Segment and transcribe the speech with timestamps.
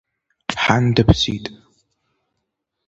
[0.61, 1.45] Ҳан дыԥсит…